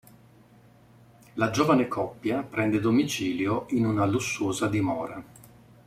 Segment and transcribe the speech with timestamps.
[1.35, 5.23] La giovane coppia prende domicilio in una lussuosa dimora.